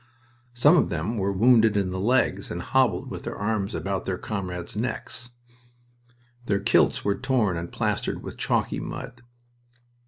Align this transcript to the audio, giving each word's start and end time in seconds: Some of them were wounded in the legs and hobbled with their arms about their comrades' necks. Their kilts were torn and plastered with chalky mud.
Some 0.55 0.77
of 0.77 0.89
them 0.89 1.15
were 1.19 1.31
wounded 1.31 1.77
in 1.77 1.91
the 1.91 1.99
legs 1.99 2.49
and 2.49 2.63
hobbled 2.63 3.11
with 3.11 3.23
their 3.23 3.35
arms 3.37 3.75
about 3.75 4.05
their 4.05 4.17
comrades' 4.17 4.75
necks. 4.75 5.29
Their 6.47 6.59
kilts 6.59 7.05
were 7.05 7.13
torn 7.13 7.55
and 7.55 7.71
plastered 7.71 8.23
with 8.23 8.35
chalky 8.35 8.79
mud. 8.79 9.21